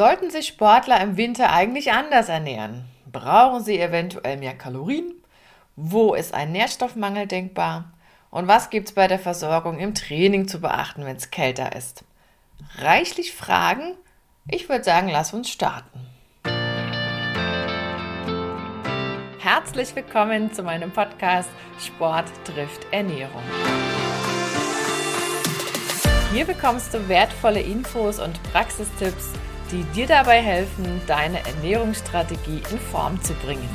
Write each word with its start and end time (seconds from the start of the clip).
Sollten 0.00 0.30
sich 0.30 0.46
Sportler 0.46 0.98
im 1.02 1.18
Winter 1.18 1.52
eigentlich 1.52 1.92
anders 1.92 2.30
ernähren? 2.30 2.86
Brauchen 3.12 3.62
sie 3.62 3.78
eventuell 3.78 4.38
mehr 4.38 4.56
Kalorien? 4.56 5.12
Wo 5.76 6.14
ist 6.14 6.32
ein 6.32 6.52
Nährstoffmangel 6.52 7.26
denkbar? 7.26 7.92
Und 8.30 8.48
was 8.48 8.70
gibt 8.70 8.88
es 8.88 8.94
bei 8.94 9.08
der 9.08 9.18
Versorgung 9.18 9.78
im 9.78 9.94
Training 9.94 10.48
zu 10.48 10.62
beachten, 10.62 11.04
wenn 11.04 11.16
es 11.16 11.30
kälter 11.30 11.76
ist? 11.76 12.04
Reichlich 12.78 13.34
Fragen? 13.34 13.94
Ich 14.48 14.70
würde 14.70 14.84
sagen, 14.84 15.10
lass 15.10 15.34
uns 15.34 15.50
starten. 15.50 16.00
Herzlich 19.38 19.94
willkommen 19.94 20.50
zu 20.50 20.62
meinem 20.62 20.92
Podcast 20.92 21.50
Sport 21.78 22.24
trifft 22.44 22.86
Ernährung. 22.90 23.42
Hier 26.32 26.46
bekommst 26.46 26.94
du 26.94 27.06
wertvolle 27.06 27.60
Infos 27.60 28.18
und 28.18 28.42
Praxistipps 28.44 29.34
die 29.70 29.84
dir 29.94 30.06
dabei 30.06 30.40
helfen, 30.40 31.00
deine 31.06 31.38
Ernährungsstrategie 31.46 32.62
in 32.70 32.78
Form 32.78 33.22
zu 33.22 33.34
bringen. 33.34 33.68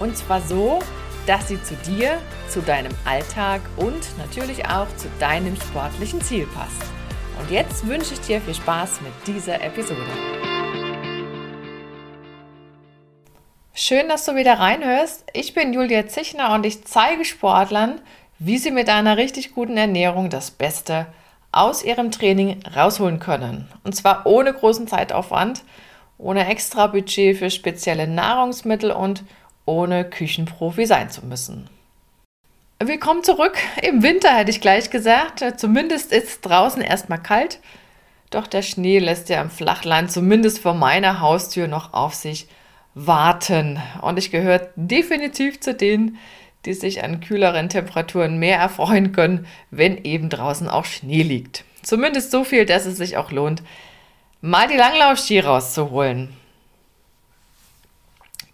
Und 0.00 0.16
zwar 0.16 0.40
so, 0.40 0.80
dass 1.26 1.48
sie 1.48 1.62
zu 1.62 1.74
dir, 1.76 2.18
zu 2.48 2.60
deinem 2.60 2.92
Alltag 3.04 3.60
und 3.76 4.06
natürlich 4.18 4.66
auch 4.66 4.88
zu 4.96 5.08
deinem 5.18 5.56
sportlichen 5.56 6.20
Ziel 6.20 6.46
passt. 6.46 6.82
Und 7.40 7.50
jetzt 7.50 7.86
wünsche 7.86 8.14
ich 8.14 8.20
dir 8.20 8.40
viel 8.40 8.54
Spaß 8.54 9.00
mit 9.02 9.12
dieser 9.26 9.60
Episode. 9.62 10.00
Schön, 13.74 14.08
dass 14.08 14.24
du 14.24 14.34
wieder 14.34 14.58
reinhörst. 14.58 15.24
Ich 15.32 15.52
bin 15.52 15.72
Julia 15.72 16.06
Zichner 16.06 16.54
und 16.54 16.64
ich 16.64 16.84
zeige 16.84 17.24
Sportlern, 17.24 18.00
wie 18.38 18.58
sie 18.58 18.70
mit 18.70 18.88
einer 18.88 19.16
richtig 19.16 19.54
guten 19.54 19.76
Ernährung 19.76 20.30
das 20.30 20.50
Beste 20.50 21.06
aus 21.56 21.82
ihrem 21.82 22.10
Training 22.10 22.60
rausholen 22.74 23.18
können. 23.18 23.66
Und 23.82 23.94
zwar 23.94 24.26
ohne 24.26 24.52
großen 24.52 24.86
Zeitaufwand, 24.86 25.62
ohne 26.18 26.46
extra 26.48 26.86
Budget 26.86 27.38
für 27.38 27.50
spezielle 27.50 28.06
Nahrungsmittel 28.06 28.90
und 28.90 29.24
ohne 29.64 30.04
Küchenprofi 30.04 30.86
sein 30.86 31.10
zu 31.10 31.24
müssen. 31.24 31.68
Willkommen 32.78 33.24
zurück. 33.24 33.56
Im 33.82 34.02
Winter 34.02 34.34
hätte 34.36 34.50
ich 34.50 34.60
gleich 34.60 34.90
gesagt. 34.90 35.42
Zumindest 35.58 36.12
ist 36.12 36.42
draußen 36.42 36.82
erstmal 36.82 37.22
kalt. 37.22 37.58
Doch 38.30 38.46
der 38.46 38.62
Schnee 38.62 38.98
lässt 38.98 39.30
ja 39.30 39.40
im 39.40 39.50
Flachland 39.50 40.12
zumindest 40.12 40.58
vor 40.58 40.74
meiner 40.74 41.20
Haustür 41.20 41.68
noch 41.68 41.94
auf 41.94 42.14
sich 42.14 42.48
warten. 42.94 43.80
Und 44.02 44.18
ich 44.18 44.30
gehöre 44.30 44.68
definitiv 44.76 45.60
zu 45.60 45.74
denen, 45.74 46.18
die 46.66 46.74
sich 46.74 47.02
an 47.02 47.20
kühleren 47.20 47.68
Temperaturen 47.68 48.38
mehr 48.38 48.58
erfreuen 48.58 49.12
können, 49.12 49.46
wenn 49.70 50.04
eben 50.04 50.28
draußen 50.28 50.68
auch 50.68 50.84
Schnee 50.84 51.22
liegt. 51.22 51.64
Zumindest 51.82 52.30
so 52.32 52.44
viel, 52.44 52.66
dass 52.66 52.84
es 52.84 52.96
sich 52.96 53.16
auch 53.16 53.30
lohnt, 53.30 53.62
mal 54.40 54.68
die 54.68 54.76
Langlaufski 54.76 55.40
rauszuholen. 55.40 56.36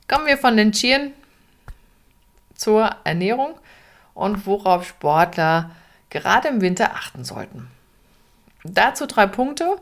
Kommen 0.07 0.27
wir 0.27 0.37
von 0.37 0.57
den 0.57 0.75
Skiern 0.75 1.13
zur 2.55 2.95
Ernährung 3.05 3.55
und 4.15 4.47
worauf 4.47 4.87
Sportler 4.87 5.71
gerade 6.11 6.49
im 6.49 6.61
Winter 6.61 6.93
achten 6.95 7.25
sollten. 7.25 7.69
Dazu 8.65 9.07
drei 9.07 9.27
Punkte. 9.27 9.79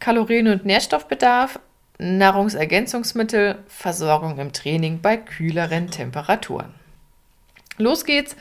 Kalorien- 0.00 0.48
und 0.48 0.64
Nährstoffbedarf, 0.64 1.60
Nahrungsergänzungsmittel, 1.98 3.62
Versorgung 3.68 4.38
im 4.38 4.52
Training 4.52 5.00
bei 5.00 5.16
kühleren 5.16 5.90
Temperaturen. 5.90 6.74
Los 7.78 8.04
geht's 8.04 8.36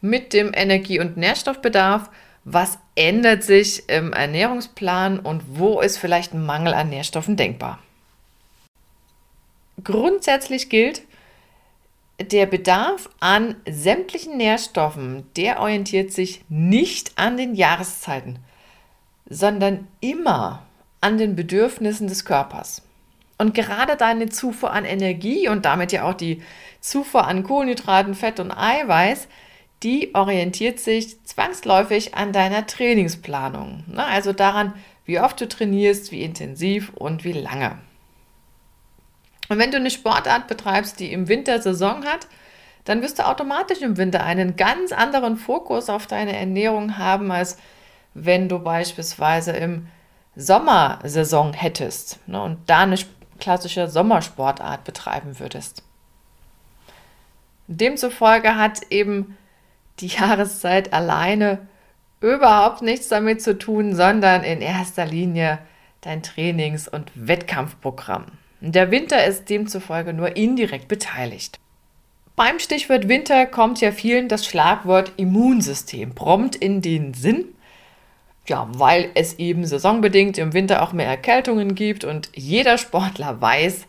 mit 0.00 0.32
dem 0.32 0.52
Energie- 0.54 1.00
und 1.00 1.16
Nährstoffbedarf. 1.16 2.10
Was 2.44 2.78
ändert 2.94 3.42
sich 3.42 3.88
im 3.88 4.12
Ernährungsplan 4.12 5.18
und 5.18 5.42
wo 5.58 5.80
ist 5.80 5.98
vielleicht 5.98 6.32
ein 6.32 6.44
Mangel 6.44 6.72
an 6.72 6.88
Nährstoffen 6.88 7.36
denkbar? 7.36 7.78
Grundsätzlich 9.84 10.68
gilt, 10.68 11.02
der 12.20 12.46
Bedarf 12.46 13.08
an 13.20 13.56
sämtlichen 13.68 14.36
Nährstoffen, 14.36 15.26
der 15.36 15.60
orientiert 15.60 16.12
sich 16.12 16.44
nicht 16.48 17.12
an 17.16 17.36
den 17.36 17.54
Jahreszeiten, 17.54 18.38
sondern 19.28 19.86
immer 20.00 20.62
an 21.00 21.18
den 21.18 21.36
Bedürfnissen 21.36 22.08
des 22.08 22.24
Körpers. 22.24 22.82
Und 23.38 23.54
gerade 23.54 23.96
deine 23.96 24.28
Zufuhr 24.28 24.72
an 24.72 24.84
Energie 24.84 25.48
und 25.48 25.64
damit 25.64 25.92
ja 25.92 26.02
auch 26.02 26.14
die 26.14 26.42
Zufuhr 26.80 27.26
an 27.26 27.44
Kohlenhydraten, 27.44 28.14
Fett 28.14 28.40
und 28.40 28.50
Eiweiß, 28.50 29.28
die 29.84 30.14
orientiert 30.14 30.80
sich 30.80 31.24
zwangsläufig 31.24 32.16
an 32.16 32.32
deiner 32.32 32.66
Trainingsplanung. 32.66 33.84
Ne? 33.86 34.04
Also 34.04 34.32
daran, 34.32 34.74
wie 35.04 35.20
oft 35.20 35.40
du 35.40 35.48
trainierst, 35.48 36.10
wie 36.10 36.22
intensiv 36.22 36.92
und 36.94 37.22
wie 37.22 37.32
lange. 37.32 37.78
Und 39.48 39.58
wenn 39.58 39.70
du 39.70 39.78
eine 39.78 39.90
Sportart 39.90 40.48
betreibst, 40.48 41.00
die 41.00 41.12
im 41.12 41.28
Winter 41.28 41.62
Saison 41.62 42.04
hat, 42.04 42.26
dann 42.84 43.02
wirst 43.02 43.18
du 43.18 43.26
automatisch 43.26 43.82
im 43.82 43.96
Winter 43.96 44.24
einen 44.24 44.56
ganz 44.56 44.92
anderen 44.92 45.36
Fokus 45.36 45.88
auf 45.88 46.06
deine 46.06 46.36
Ernährung 46.36 46.98
haben, 46.98 47.30
als 47.30 47.58
wenn 48.14 48.48
du 48.48 48.58
beispielsweise 48.58 49.52
im 49.52 49.88
Sommersaison 50.36 51.52
hättest 51.52 52.20
ne, 52.28 52.40
und 52.40 52.58
da 52.66 52.80
eine 52.80 52.96
klassische 53.38 53.88
Sommersportart 53.88 54.84
betreiben 54.84 55.38
würdest. 55.38 55.82
Demzufolge 57.66 58.56
hat 58.56 58.80
eben 58.90 59.36
die 60.00 60.06
Jahreszeit 60.06 60.92
alleine 60.92 61.66
überhaupt 62.20 62.82
nichts 62.82 63.08
damit 63.08 63.42
zu 63.42 63.58
tun, 63.58 63.94
sondern 63.94 64.42
in 64.42 64.60
erster 64.60 65.04
Linie 65.04 65.58
dein 66.00 66.22
Trainings- 66.22 66.88
und 66.88 67.10
Wettkampfprogramm. 67.14 68.26
Der 68.60 68.90
Winter 68.90 69.24
ist 69.24 69.50
demzufolge 69.50 70.12
nur 70.12 70.36
indirekt 70.36 70.88
beteiligt. 70.88 71.60
Beim 72.34 72.58
Stichwort 72.58 73.08
Winter 73.08 73.46
kommt 73.46 73.80
ja 73.80 73.92
vielen 73.92 74.28
das 74.28 74.46
Schlagwort 74.46 75.12
Immunsystem 75.16 76.14
prompt 76.14 76.56
in 76.56 76.80
den 76.82 77.14
Sinn. 77.14 77.54
Ja, 78.48 78.66
weil 78.72 79.10
es 79.14 79.34
eben 79.34 79.66
saisonbedingt 79.66 80.38
im 80.38 80.54
Winter 80.54 80.82
auch 80.82 80.94
mehr 80.94 81.06
Erkältungen 81.06 81.74
gibt 81.74 82.04
und 82.04 82.30
jeder 82.34 82.78
Sportler 82.78 83.40
weiß, 83.40 83.86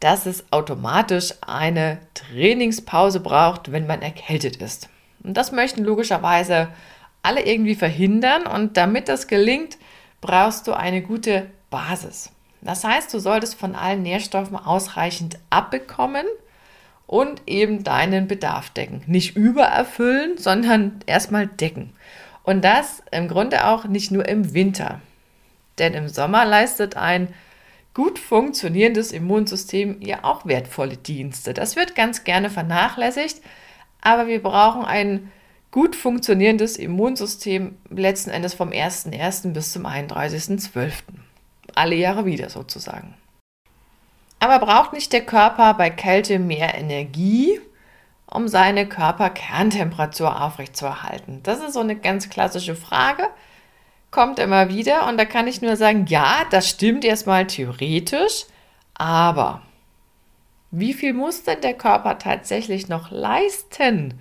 dass 0.00 0.26
es 0.26 0.44
automatisch 0.52 1.32
eine 1.40 1.98
Trainingspause 2.12 3.20
braucht, 3.20 3.72
wenn 3.72 3.86
man 3.86 4.02
erkältet 4.02 4.56
ist. 4.56 4.90
Und 5.24 5.36
das 5.36 5.50
möchten 5.50 5.82
logischerweise 5.82 6.68
alle 7.22 7.46
irgendwie 7.46 7.74
verhindern 7.74 8.46
und 8.46 8.76
damit 8.76 9.08
das 9.08 9.26
gelingt, 9.26 9.78
brauchst 10.20 10.66
du 10.66 10.74
eine 10.74 11.00
gute 11.00 11.46
Basis. 11.70 12.30
Das 12.60 12.84
heißt, 12.84 13.12
du 13.14 13.18
solltest 13.18 13.54
von 13.54 13.74
allen 13.74 14.02
Nährstoffen 14.02 14.56
ausreichend 14.56 15.38
abbekommen 15.48 16.26
und 17.06 17.42
eben 17.46 17.82
deinen 17.82 18.28
Bedarf 18.28 18.70
decken. 18.70 19.02
Nicht 19.06 19.36
übererfüllen, 19.36 20.36
sondern 20.36 21.00
erstmal 21.06 21.46
decken. 21.46 21.92
Und 22.46 22.64
das 22.64 23.02
im 23.10 23.26
Grunde 23.26 23.66
auch 23.66 23.84
nicht 23.86 24.12
nur 24.12 24.26
im 24.26 24.54
Winter. 24.54 25.00
Denn 25.78 25.94
im 25.94 26.08
Sommer 26.08 26.44
leistet 26.44 26.96
ein 26.96 27.34
gut 27.92 28.20
funktionierendes 28.20 29.10
Immunsystem 29.10 30.00
ja 30.00 30.22
auch 30.22 30.46
wertvolle 30.46 30.96
Dienste. 30.96 31.54
Das 31.54 31.74
wird 31.74 31.96
ganz 31.96 32.22
gerne 32.22 32.48
vernachlässigt, 32.48 33.42
aber 34.00 34.28
wir 34.28 34.40
brauchen 34.42 34.84
ein 34.84 35.32
gut 35.72 35.96
funktionierendes 35.96 36.76
Immunsystem 36.76 37.76
letzten 37.90 38.30
Endes 38.30 38.54
vom 38.54 38.70
1.1. 38.70 39.52
bis 39.52 39.72
zum 39.72 39.84
31.12. 39.84 40.92
Alle 41.74 41.96
Jahre 41.96 42.26
wieder 42.26 42.48
sozusagen. 42.48 43.14
Aber 44.38 44.64
braucht 44.64 44.92
nicht 44.92 45.12
der 45.12 45.26
Körper 45.26 45.74
bei 45.74 45.90
Kälte 45.90 46.38
mehr 46.38 46.76
Energie, 46.76 47.58
um 48.26 48.48
seine 48.48 48.88
Körperkerntemperatur 48.88 50.42
aufrechtzuerhalten? 50.42 51.42
Das 51.42 51.60
ist 51.60 51.74
so 51.74 51.80
eine 51.80 51.96
ganz 51.96 52.28
klassische 52.28 52.74
Frage 52.74 53.28
kommt 54.10 54.38
immer 54.38 54.70
wieder 54.70 55.06
und 55.08 55.18
da 55.18 55.26
kann 55.26 55.46
ich 55.46 55.60
nur 55.60 55.76
sagen, 55.76 56.06
ja, 56.06 56.46
das 56.50 56.70
stimmt 56.70 57.04
erstmal 57.04 57.46
theoretisch, 57.46 58.46
aber 58.94 59.60
wie 60.70 60.94
viel 60.94 61.12
muss 61.12 61.42
denn 61.42 61.60
der 61.60 61.74
Körper 61.74 62.18
tatsächlich 62.18 62.88
noch 62.88 63.10
leisten? 63.10 64.18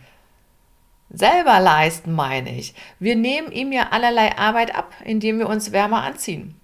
Selber 1.09 1.59
leisten, 1.59 2.11
meine 2.11 2.57
ich. 2.57 2.73
Wir 2.99 3.15
nehmen 3.15 3.53
ihm 3.53 3.71
ja 3.71 3.89
allerlei 3.91 4.37
Arbeit 4.37 4.75
ab, 4.75 4.91
indem 5.05 5.39
wir 5.39 5.47
uns 5.47 5.71
wärmer 5.71 6.03
anziehen. 6.03 6.59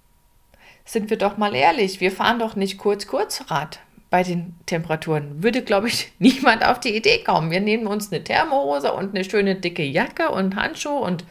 Sind 0.84 1.08
wir 1.08 1.16
doch 1.16 1.38
mal 1.38 1.54
ehrlich, 1.54 2.00
wir 2.00 2.12
fahren 2.12 2.38
doch 2.38 2.54
nicht 2.54 2.76
kurz 2.76 3.06
Kurzrad 3.06 3.80
bei 4.12 4.22
den 4.22 4.54
Temperaturen. 4.66 5.42
Würde, 5.42 5.62
glaube 5.62 5.88
ich, 5.88 6.12
niemand 6.18 6.64
auf 6.64 6.78
die 6.78 6.94
Idee 6.94 7.24
kommen. 7.24 7.50
Wir 7.50 7.60
nehmen 7.60 7.86
uns 7.86 8.12
eine 8.12 8.22
Thermohose 8.22 8.92
und 8.92 9.14
eine 9.14 9.24
schöne 9.24 9.54
dicke 9.56 9.82
Jacke 9.82 10.28
und 10.28 10.54
Handschuhe 10.54 11.00
und 11.00 11.24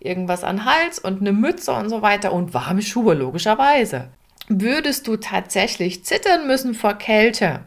irgendwas 0.00 0.44
an 0.44 0.66
Hals 0.66 0.98
und 0.98 1.22
eine 1.22 1.32
Mütze 1.32 1.72
und 1.72 1.88
so 1.88 2.02
weiter 2.02 2.32
und 2.32 2.52
warme 2.52 2.82
Schuhe, 2.82 3.14
logischerweise. 3.14 4.08
Würdest 4.48 5.08
du 5.08 5.16
tatsächlich 5.16 6.04
zittern 6.04 6.46
müssen 6.46 6.74
vor 6.74 6.94
Kälte, 6.94 7.60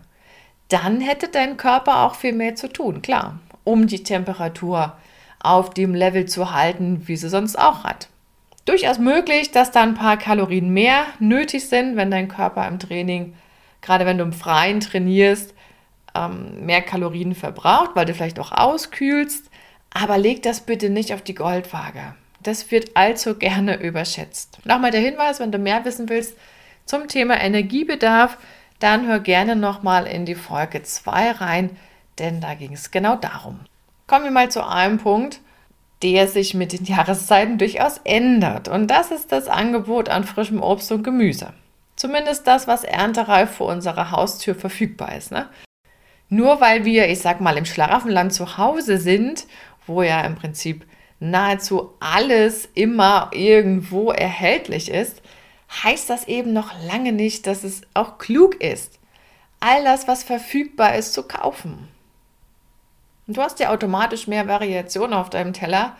dann 0.70 1.02
hätte 1.02 1.30
dein 1.30 1.58
Körper 1.58 2.04
auch 2.04 2.14
viel 2.16 2.34
mehr 2.34 2.54
zu 2.56 2.72
tun, 2.72 3.02
klar, 3.02 3.40
um 3.64 3.88
die 3.88 4.04
Temperatur 4.04 4.96
auf 5.40 5.72
dem 5.72 5.96
Level 5.96 6.26
zu 6.26 6.54
halten, 6.54 7.08
wie 7.08 7.18
sie 7.18 7.30
sonst 7.30 7.58
auch 7.58 7.84
hat. 7.84 8.08
durchaus 8.66 9.00
möglich, 9.00 9.50
dass 9.52 9.72
da 9.72 9.82
ein 9.82 9.96
paar 9.96 10.18
Kalorien 10.18 10.70
mehr 10.70 11.06
nötig 11.20 11.68
sind, 11.68 11.96
wenn 11.96 12.12
dein 12.12 12.28
Körper 12.28 12.68
im 12.68 12.80
Training, 12.80 13.34
gerade 13.84 14.08
wenn 14.08 14.18
du 14.18 14.24
im 14.24 14.34
Freien 14.34 14.80
trainierst, 14.80 15.54
ähm, 16.16 16.66
mehr 16.66 16.82
Kalorien 16.82 17.36
verbraucht, 17.36 17.92
weil 17.94 18.06
du 18.06 18.16
vielleicht 18.16 18.40
auch 18.40 18.52
auskühlst. 18.52 19.52
Aber 19.94 20.18
leg 20.18 20.42
das 20.42 20.62
bitte 20.62 20.90
nicht 20.90 21.14
auf 21.14 21.22
die 21.22 21.36
Goldwaage. 21.36 22.16
Das 22.42 22.72
wird 22.72 22.98
allzu 22.98 23.36
gerne 23.36 23.80
überschätzt. 23.80 24.58
Nochmal 24.66 24.90
der 24.90 25.02
Hinweis, 25.02 25.40
wenn 25.40 25.52
du 25.52 25.60
mehr 25.60 25.86
wissen 25.86 26.10
willst 26.10 26.36
zum 26.86 27.08
Thema 27.08 27.40
Energiebedarf, 27.40 28.38
dann 28.80 29.08
hör 29.08 29.20
gerne 29.20 29.56
nochmal 29.56 30.08
in 30.08 30.26
die 30.26 30.36
Folge 30.36 30.82
2 30.84 31.32
rein, 31.32 31.78
denn 32.20 32.42
da 32.42 32.56
ging 32.56 32.74
es 32.74 32.92
genau 32.92 33.16
darum. 33.16 33.60
Kommen 34.08 34.26
wir 34.26 34.32
mal 34.32 34.52
zu 34.52 34.68
einem 34.68 34.98
Punkt, 34.98 35.40
der 36.02 36.28
sich 36.28 36.54
mit 36.54 36.74
den 36.74 36.84
Jahreszeiten 36.86 37.58
durchaus 37.58 38.00
ändert. 38.04 38.68
Und 38.68 38.88
das 38.88 39.12
ist 39.12 39.32
das 39.32 39.48
Angebot 39.48 40.10
an 40.10 40.24
frischem 40.24 40.62
Obst 40.62 40.92
und 40.92 41.04
Gemüse. 41.04 41.54
Zumindest 42.04 42.48
das, 42.48 42.68
was 42.68 42.84
erntereif 42.84 43.50
vor 43.56 43.72
unserer 43.72 44.12
Haustür 44.12 44.56
verfügbar 44.56 45.16
ist. 45.16 45.32
Ne? 45.32 45.48
Nur 46.28 46.60
weil 46.60 46.84
wir, 46.84 47.08
ich 47.08 47.20
sag 47.20 47.40
mal, 47.40 47.56
im 47.56 47.64
Schlaraffenland 47.64 48.34
zu 48.34 48.58
Hause 48.58 48.98
sind, 48.98 49.48
wo 49.88 50.02
ja 50.02 50.20
im 50.20 50.36
Prinzip 50.36 50.86
nahezu 51.22 51.94
alles 52.02 52.68
immer 52.74 53.32
irgendwo 53.32 54.12
erhältlich 54.12 54.92
ist, 54.92 55.22
heißt 55.82 56.10
das 56.10 56.28
eben 56.28 56.52
noch 56.52 56.74
lange 56.86 57.14
nicht, 57.14 57.48
dass 57.48 57.64
es 57.64 57.84
auch 57.94 58.18
klug 58.18 58.60
ist, 58.62 59.00
all 59.62 59.86
das, 59.86 60.06
was 60.06 60.26
verfügbar 60.26 60.98
ist, 60.98 61.14
zu 61.14 61.24
kaufen. 61.24 61.88
Und 63.28 63.38
du 63.38 63.42
hast 63.42 63.62
ja 63.62 63.70
automatisch 63.70 64.28
mehr 64.28 64.50
Variation 64.50 65.14
auf 65.14 65.30
deinem 65.30 65.54
Teller, 65.54 65.96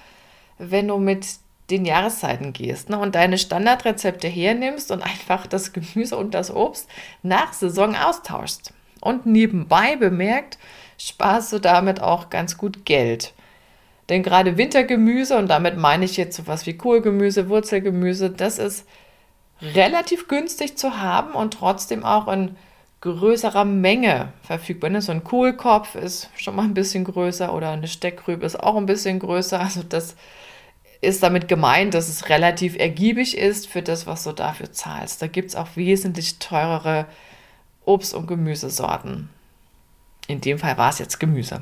wenn 0.58 0.90
du 0.90 0.98
mit 0.98 1.26
den 1.70 1.86
Jahreszeiten 1.86 2.54
gehst 2.54 2.90
ne, 2.90 3.00
und 3.00 3.16
deine 3.16 3.38
Standardrezepte 3.38 4.28
hernimmst 4.28 4.92
und 4.92 5.02
einfach 5.02 5.48
das 5.48 5.74
Gemüse 5.74 6.18
und 6.18 6.34
das 6.34 6.54
Obst 6.54 6.90
nach 7.22 7.54
Saison 7.54 7.96
austauschst. 7.96 8.74
Und 9.00 9.26
nebenbei 9.26 9.96
bemerkt, 9.96 10.58
sparst 10.98 11.52
du 11.54 11.60
damit 11.60 12.02
auch 12.02 12.30
ganz 12.30 12.58
gut 12.58 12.86
Geld. 12.86 13.34
Denn 14.10 14.24
gerade 14.24 14.58
Wintergemüse, 14.58 15.38
und 15.38 15.48
damit 15.48 15.78
meine 15.78 16.06
ich 16.06 16.18
jetzt 16.18 16.36
sowas 16.36 16.66
wie 16.66 16.78
Kohlgemüse, 16.78 17.50
Wurzelgemüse, 17.50 18.30
das 18.30 18.60
ist 18.60 18.88
relativ 19.62 20.28
günstig 20.28 20.78
zu 20.78 21.00
haben 21.00 21.34
und 21.34 21.54
trotzdem 21.54 22.04
auch 22.04 22.28
in 22.28 22.56
größerer 23.02 23.66
Menge 23.66 24.32
verfügbar. 24.42 24.90
Ne? 24.90 25.02
So 25.02 25.12
ein 25.12 25.24
Kohlkopf 25.24 25.96
ist 25.96 26.30
schon 26.36 26.56
mal 26.56 26.64
ein 26.64 26.74
bisschen 26.74 27.04
größer 27.04 27.54
oder 27.54 27.72
eine 27.72 27.88
Steckrübe 27.88 28.46
ist 28.46 28.60
auch 28.62 28.76
ein 28.76 28.86
bisschen 28.86 29.20
größer. 29.20 29.60
Also 29.60 29.84
das 29.84 30.16
ist 31.04 31.24
damit 31.24 31.48
gemeint, 31.48 31.94
dass 31.94 32.10
es 32.10 32.30
relativ 32.30 32.78
ergiebig 32.78 33.38
ist 33.38 33.68
für 33.68 33.82
das, 33.82 34.08
was 34.08 34.24
du 34.24 34.32
dafür 34.32 34.72
zahlst. 34.72 35.22
Da 35.22 35.28
gibt 35.28 35.50
es 35.50 35.56
auch 35.56 35.76
wesentlich 35.76 36.40
teurere 36.40 37.06
Obst- 37.86 38.14
und 38.14 38.28
Gemüsesorten. 38.28 39.30
In 40.28 40.42
dem 40.42 40.58
Fall 40.58 40.78
war 40.78 40.90
es 40.90 41.00
jetzt 41.00 41.20
Gemüse. 41.20 41.62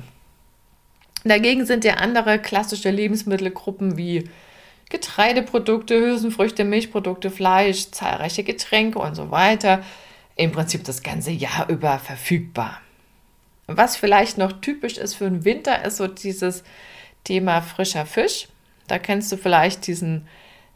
Dagegen 1.24 1.66
sind 1.66 1.84
ja 1.84 1.96
andere 1.96 2.40
klassische 2.40 2.90
Lebensmittelgruppen 2.90 3.98
wie 3.98 4.30
Getreideprodukte, 4.90 6.00
Hülsenfrüchte, 6.00 6.64
Milchprodukte, 6.64 7.32
Fleisch, 7.32 7.92
zahlreiche 7.92 8.44
Getränke 8.44 9.00
und 9.00 9.16
so 9.16 9.32
weiter 9.32 9.84
im 10.36 10.52
Prinzip 10.52 10.84
das 10.84 11.04
ganze 11.04 11.32
Jahr 11.32 11.70
über 11.70 12.00
verfügbar. 12.00 12.82
Was 13.68 13.96
vielleicht 13.96 14.38
noch 14.38 14.52
typisch 14.62 14.98
ist 14.98 15.16
für 15.16 15.26
den 15.26 15.46
Winter, 15.46 15.86
ist 15.86 15.98
so 15.98 16.08
dieses 16.08 16.64
Thema 17.24 17.62
frischer 17.62 18.06
Fisch. 18.06 18.48
Da 18.92 19.00
kennst 19.00 19.32
du 19.32 19.38
vielleicht 19.38 19.88
diesen 19.88 20.28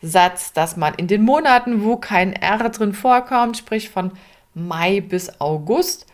Satz, 0.01 0.53
dass 0.53 0.77
man 0.77 0.93
in 0.93 1.07
den 1.07 1.21
Monaten, 1.21 1.83
wo 1.83 1.97
kein 1.97 2.31
R 2.31 2.69
drin 2.69 2.93
vorkommt, 2.93 3.57
sprich 3.57 3.89
von 3.89 4.13
Mai 4.53 5.01
bis 5.01 5.41
August, 5.41 6.05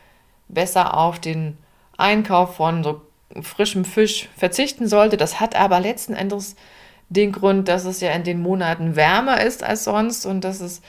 besser 0.47 0.97
auf 0.97 1.19
den 1.19 1.59
Einkauf 1.97 2.55
von 2.55 2.83
so 2.83 3.01
frischem 3.43 3.85
Fisch 3.85 4.29
verzichten 4.35 4.87
sollte. 4.87 5.15
Das 5.15 5.39
hat 5.39 5.55
aber 5.55 5.79
letzten 5.79 6.15
Endes 6.15 6.55
den 7.09 7.31
Grund, 7.31 7.67
dass 7.67 7.85
es 7.85 8.01
ja 8.01 8.09
in 8.13 8.23
den 8.23 8.41
Monaten 8.41 8.95
wärmer 8.95 9.39
ist 9.39 9.61
als 9.61 9.83
sonst 9.83 10.25
und 10.25 10.43
dass 10.43 10.59
es 10.59 10.81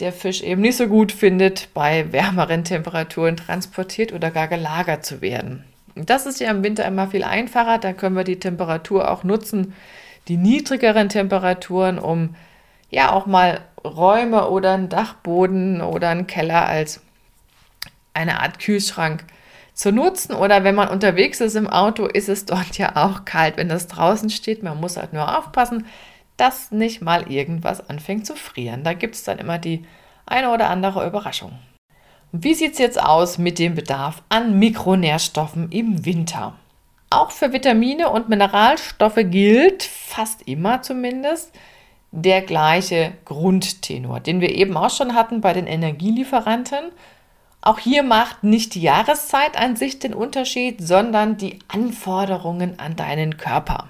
der 0.00 0.12
Fisch 0.12 0.42
eben 0.42 0.62
nicht 0.62 0.76
so 0.76 0.88
gut 0.88 1.12
findet, 1.12 1.72
bei 1.72 2.10
wärmeren 2.10 2.64
Temperaturen 2.64 3.36
transportiert 3.36 4.12
oder 4.12 4.32
gar 4.32 4.48
gelagert 4.48 5.06
zu 5.06 5.20
werden. 5.20 5.62
Das 5.94 6.26
ist 6.26 6.40
ja 6.40 6.50
im 6.50 6.64
Winter 6.64 6.84
immer 6.84 7.06
viel 7.06 7.22
einfacher, 7.22 7.78
da 7.78 7.92
können 7.92 8.16
wir 8.16 8.24
die 8.24 8.40
Temperatur 8.40 9.08
auch 9.08 9.22
nutzen, 9.22 9.72
die 10.28 10.36
niedrigeren 10.36 11.08
Temperaturen, 11.08 11.98
um 11.98 12.34
ja 12.90 13.12
auch 13.12 13.26
mal 13.26 13.60
Räume 13.84 14.48
oder 14.48 14.74
einen 14.74 14.88
Dachboden 14.88 15.80
oder 15.80 16.10
einen 16.10 16.26
Keller 16.26 16.66
als 16.66 17.00
eine 18.14 18.40
Art 18.40 18.58
Kühlschrank 18.58 19.24
zu 19.74 19.92
nutzen. 19.92 20.34
Oder 20.34 20.64
wenn 20.64 20.74
man 20.74 20.88
unterwegs 20.88 21.40
ist 21.40 21.54
im 21.54 21.68
Auto, 21.68 22.06
ist 22.06 22.28
es 22.28 22.44
dort 22.44 22.76
ja 22.78 22.96
auch 22.96 23.24
kalt, 23.24 23.56
wenn 23.56 23.68
das 23.68 23.86
draußen 23.86 24.30
steht. 24.30 24.62
Man 24.62 24.80
muss 24.80 24.96
halt 24.96 25.12
nur 25.12 25.38
aufpassen, 25.38 25.86
dass 26.36 26.70
nicht 26.70 27.00
mal 27.00 27.30
irgendwas 27.30 27.88
anfängt 27.88 28.26
zu 28.26 28.36
frieren. 28.36 28.84
Da 28.84 28.92
gibt 28.92 29.14
es 29.14 29.24
dann 29.24 29.38
immer 29.38 29.58
die 29.58 29.84
eine 30.26 30.50
oder 30.50 30.68
andere 30.68 31.06
Überraschung. 31.06 31.58
Wie 32.32 32.54
sieht 32.54 32.72
es 32.72 32.78
jetzt 32.78 33.02
aus 33.02 33.38
mit 33.38 33.58
dem 33.58 33.74
Bedarf 33.74 34.22
an 34.28 34.58
Mikronährstoffen 34.58 35.70
im 35.70 36.04
Winter? 36.04 36.54
Auch 37.10 37.30
für 37.30 37.52
Vitamine 37.52 38.10
und 38.10 38.28
Mineralstoffe 38.28 39.20
gilt, 39.24 39.82
fast 39.82 40.46
immer 40.46 40.82
zumindest, 40.82 41.52
der 42.10 42.42
gleiche 42.42 43.12
Grundtenor, 43.24 44.20
den 44.20 44.40
wir 44.40 44.54
eben 44.54 44.76
auch 44.76 44.90
schon 44.90 45.14
hatten 45.14 45.40
bei 45.40 45.52
den 45.52 45.66
Energielieferanten. 45.66 46.90
Auch 47.60 47.78
hier 47.78 48.02
macht 48.02 48.44
nicht 48.44 48.74
die 48.74 48.82
Jahreszeit 48.82 49.58
an 49.58 49.76
sich 49.76 49.98
den 49.98 50.14
Unterschied, 50.14 50.86
sondern 50.86 51.36
die 51.36 51.58
Anforderungen 51.68 52.78
an 52.78 52.96
deinen 52.96 53.36
Körper. 53.36 53.88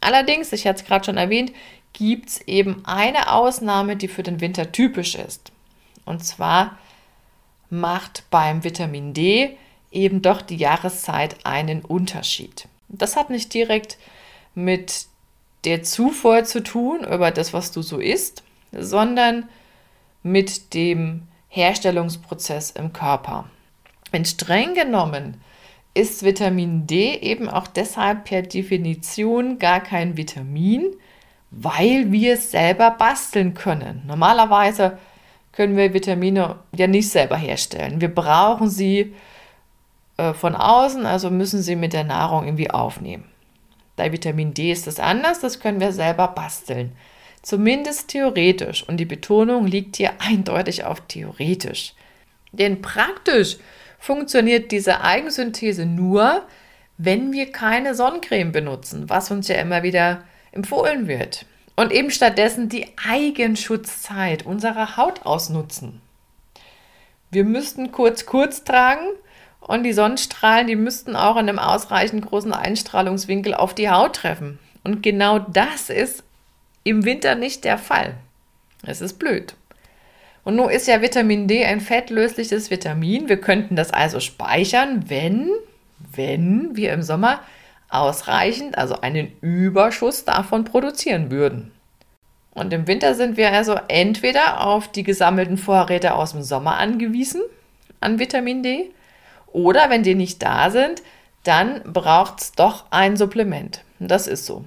Allerdings, 0.00 0.52
ich 0.52 0.66
hatte 0.66 0.82
es 0.82 0.86
gerade 0.86 1.04
schon 1.04 1.16
erwähnt, 1.16 1.52
gibt 1.92 2.28
es 2.28 2.40
eben 2.42 2.82
eine 2.84 3.32
Ausnahme, 3.32 3.96
die 3.96 4.08
für 4.08 4.22
den 4.22 4.40
Winter 4.40 4.70
typisch 4.72 5.14
ist. 5.14 5.52
Und 6.04 6.24
zwar 6.24 6.78
macht 7.68 8.24
beim 8.30 8.64
Vitamin 8.64 9.12
D 9.12 9.56
eben 9.90 10.22
doch 10.22 10.42
die 10.42 10.56
Jahreszeit 10.56 11.36
einen 11.44 11.82
Unterschied. 11.82 12.68
Das 12.88 13.16
hat 13.16 13.30
nicht 13.30 13.52
direkt 13.54 13.98
mit 14.54 15.06
der 15.64 15.82
Zufuhr 15.82 16.44
zu 16.44 16.62
tun, 16.62 17.04
über 17.04 17.30
das, 17.30 17.52
was 17.52 17.72
du 17.72 17.82
so 17.82 17.98
isst, 17.98 18.42
sondern 18.72 19.48
mit 20.22 20.74
dem 20.74 21.22
Herstellungsprozess 21.48 22.70
im 22.70 22.92
Körper. 22.92 23.48
Wenn 24.10 24.24
streng 24.24 24.74
genommen 24.74 25.40
ist 25.92 26.22
Vitamin 26.22 26.86
D 26.86 27.16
eben 27.16 27.48
auch 27.48 27.66
deshalb 27.66 28.24
per 28.24 28.42
Definition 28.42 29.58
gar 29.58 29.80
kein 29.80 30.16
Vitamin, 30.16 30.86
weil 31.50 32.12
wir 32.12 32.34
es 32.34 32.52
selber 32.52 32.92
basteln 32.92 33.54
können. 33.54 34.02
Normalerweise 34.06 34.98
können 35.52 35.76
wir 35.76 35.92
Vitamine 35.92 36.60
ja 36.76 36.86
nicht 36.86 37.08
selber 37.08 37.36
herstellen. 37.36 38.00
Wir 38.00 38.14
brauchen 38.14 38.70
sie 38.70 39.14
äh, 40.20 40.34
von 40.34 40.54
außen, 40.54 41.06
also 41.06 41.30
müssen 41.30 41.62
sie 41.62 41.76
mit 41.76 41.94
der 41.94 42.04
Nahrung 42.04 42.44
irgendwie 42.44 42.70
aufnehmen. 42.70 43.24
Bei 43.96 44.12
Vitamin 44.12 44.52
D 44.52 44.70
ist 44.70 44.86
das 44.86 45.00
anders, 45.00 45.40
das 45.40 45.60
können 45.60 45.80
wir 45.80 45.92
selber 45.92 46.28
basteln. 46.28 46.92
Zumindest 47.42 48.08
theoretisch. 48.08 48.86
Und 48.86 48.98
die 48.98 49.06
Betonung 49.06 49.66
liegt 49.66 49.96
hier 49.96 50.12
eindeutig 50.18 50.84
auf 50.84 51.00
theoretisch. 51.08 51.94
Denn 52.52 52.82
praktisch 52.82 53.56
funktioniert 53.98 54.72
diese 54.72 55.00
Eigensynthese 55.00 55.86
nur, 55.86 56.42
wenn 56.98 57.32
wir 57.32 57.50
keine 57.50 57.94
Sonnencreme 57.94 58.52
benutzen, 58.52 59.08
was 59.08 59.30
uns 59.30 59.48
ja 59.48 59.56
immer 59.56 59.82
wieder 59.82 60.24
empfohlen 60.52 61.08
wird. 61.08 61.46
Und 61.76 61.92
eben 61.92 62.10
stattdessen 62.10 62.68
die 62.68 62.88
Eigenschutzzeit 63.08 64.44
unserer 64.44 64.98
Haut 64.98 65.24
ausnutzen. 65.24 66.02
Wir 67.30 67.44
müssten 67.44 67.90
kurz 67.90 68.26
kurz 68.26 68.64
tragen 68.64 69.06
und 69.60 69.84
die 69.84 69.92
Sonnenstrahlen, 69.92 70.66
die 70.66 70.76
müssten 70.76 71.14
auch 71.16 71.36
in 71.36 71.48
einem 71.48 71.58
ausreichend 71.58 72.26
großen 72.26 72.52
Einstrahlungswinkel 72.52 73.54
auf 73.54 73.74
die 73.74 73.90
Haut 73.90 74.16
treffen. 74.16 74.58
Und 74.82 75.02
genau 75.02 75.38
das 75.38 75.90
ist 75.90 76.24
im 76.82 77.04
Winter 77.04 77.34
nicht 77.34 77.64
der 77.64 77.78
Fall. 77.78 78.14
Es 78.84 79.00
ist 79.00 79.18
blöd. 79.18 79.54
Und 80.42 80.56
nun 80.56 80.70
ist 80.70 80.88
ja 80.88 81.02
Vitamin 81.02 81.46
D 81.46 81.64
ein 81.64 81.80
fettlösliches 81.80 82.70
Vitamin. 82.70 83.28
Wir 83.28 83.40
könnten 83.40 83.76
das 83.76 83.92
also 83.92 84.20
speichern, 84.20 85.04
wenn, 85.08 85.50
wenn 86.14 86.74
wir 86.76 86.92
im 86.94 87.02
Sommer 87.02 87.40
ausreichend, 87.90 88.78
also 88.78 89.00
einen 89.00 89.32
Überschuss 89.42 90.24
davon 90.24 90.64
produzieren 90.64 91.30
würden. 91.30 91.72
Und 92.52 92.72
im 92.72 92.86
Winter 92.86 93.14
sind 93.14 93.36
wir 93.36 93.52
also 93.52 93.78
entweder 93.88 94.66
auf 94.66 94.88
die 94.88 95.02
gesammelten 95.02 95.58
Vorräte 95.58 96.14
aus 96.14 96.32
dem 96.32 96.42
Sommer 96.42 96.78
angewiesen 96.78 97.42
an 98.00 98.18
Vitamin 98.18 98.62
D 98.62 98.90
oder 99.52 99.90
wenn 99.90 100.02
die 100.02 100.14
nicht 100.14 100.42
da 100.42 100.70
sind, 100.70 101.02
dann 101.44 101.82
braucht 101.84 102.40
es 102.40 102.52
doch 102.52 102.84
ein 102.90 103.16
Supplement. 103.16 103.82
Das 103.98 104.26
ist 104.26 104.46
so. 104.46 104.64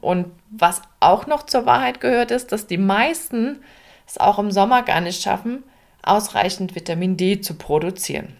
Und 0.00 0.26
was 0.50 0.82
auch 1.00 1.26
noch 1.26 1.44
zur 1.44 1.66
Wahrheit 1.66 2.00
gehört, 2.00 2.30
ist, 2.30 2.52
dass 2.52 2.66
die 2.66 2.78
meisten 2.78 3.62
es 4.06 4.18
auch 4.18 4.38
im 4.38 4.50
Sommer 4.50 4.82
gar 4.82 5.00
nicht 5.00 5.22
schaffen, 5.22 5.62
ausreichend 6.02 6.74
Vitamin 6.74 7.16
D 7.16 7.40
zu 7.40 7.54
produzieren. 7.54 8.36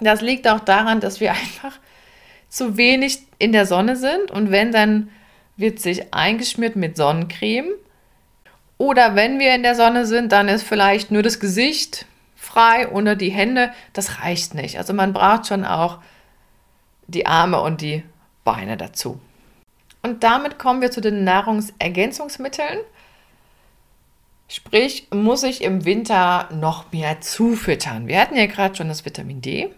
Das 0.00 0.20
liegt 0.20 0.48
auch 0.48 0.60
daran, 0.60 1.00
dass 1.00 1.20
wir 1.20 1.30
einfach 1.32 1.78
zu 2.48 2.76
wenig 2.76 3.20
in 3.38 3.52
der 3.52 3.66
Sonne 3.66 3.96
sind 3.96 4.30
und 4.30 4.50
wenn, 4.50 4.72
dann 4.72 5.10
wird 5.56 5.80
sich 5.80 6.12
eingeschmiert 6.12 6.76
mit 6.76 6.96
Sonnencreme. 6.96 7.70
Oder 8.78 9.14
wenn 9.14 9.38
wir 9.38 9.54
in 9.54 9.62
der 9.62 9.74
Sonne 9.74 10.06
sind, 10.06 10.32
dann 10.32 10.48
ist 10.48 10.64
vielleicht 10.64 11.10
nur 11.10 11.22
das 11.22 11.40
Gesicht 11.40 12.06
frei 12.42 12.88
oder 12.88 13.14
die 13.14 13.30
Hände. 13.30 13.72
Das 13.92 14.20
reicht 14.20 14.54
nicht. 14.54 14.76
Also 14.76 14.92
man 14.92 15.12
braucht 15.12 15.46
schon 15.46 15.64
auch 15.64 16.00
die 17.06 17.26
Arme 17.26 17.60
und 17.60 17.80
die 17.80 18.02
Beine 18.42 18.76
dazu. 18.76 19.20
Und 20.02 20.24
damit 20.24 20.58
kommen 20.58 20.82
wir 20.82 20.90
zu 20.90 21.00
den 21.00 21.22
Nahrungsergänzungsmitteln. 21.22 22.80
Sprich, 24.48 25.06
muss 25.12 25.44
ich 25.44 25.62
im 25.62 25.84
Winter 25.84 26.48
noch 26.52 26.90
mehr 26.92 27.20
zufüttern? 27.20 28.08
Wir 28.08 28.20
hatten 28.20 28.36
ja 28.36 28.46
gerade 28.46 28.74
schon 28.74 28.88
das 28.88 29.04
Vitamin 29.04 29.40
D. 29.40 29.70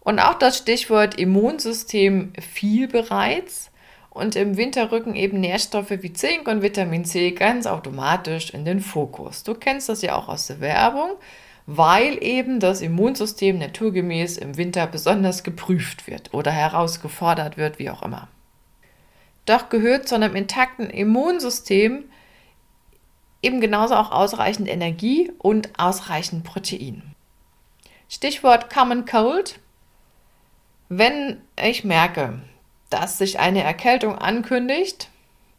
Und 0.00 0.18
auch 0.18 0.34
das 0.34 0.58
Stichwort 0.58 1.14
Immunsystem 1.14 2.32
fiel 2.40 2.88
bereits. 2.88 3.70
Und 4.10 4.34
im 4.34 4.56
Winter 4.56 4.90
rücken 4.90 5.14
eben 5.14 5.40
Nährstoffe 5.40 5.90
wie 5.90 6.12
Zink 6.12 6.48
und 6.48 6.60
Vitamin 6.60 7.04
C 7.04 7.30
ganz 7.30 7.66
automatisch 7.66 8.50
in 8.50 8.64
den 8.64 8.80
Fokus. 8.80 9.44
Du 9.44 9.54
kennst 9.54 9.88
das 9.88 10.02
ja 10.02 10.16
auch 10.16 10.28
aus 10.28 10.48
der 10.48 10.60
Werbung, 10.60 11.12
weil 11.66 12.22
eben 12.22 12.60
das 12.60 12.80
Immunsystem 12.80 13.58
naturgemäß 13.58 14.36
im 14.38 14.56
Winter 14.56 14.86
besonders 14.86 15.42
geprüft 15.42 16.06
wird 16.06 16.34
oder 16.34 16.50
herausgefordert 16.50 17.56
wird, 17.56 17.78
wie 17.78 17.90
auch 17.90 18.02
immer. 18.02 18.28
Doch 19.46 19.68
gehört 19.68 20.08
zu 20.08 20.14
einem 20.14 20.36
intakten 20.36 20.90
Immunsystem 20.90 22.04
eben 23.42 23.60
genauso 23.60 23.94
auch 23.94 24.12
ausreichend 24.12 24.68
Energie 24.68 25.32
und 25.38 25.70
ausreichend 25.78 26.44
Protein. 26.44 27.02
Stichwort 28.08 28.72
Common 28.72 29.04
Cold. 29.04 29.58
Wenn 30.88 31.40
ich 31.60 31.84
merke, 31.84 32.40
dass 32.90 33.18
sich 33.18 33.40
eine 33.40 33.62
Erkältung 33.62 34.16
ankündigt, 34.16 35.08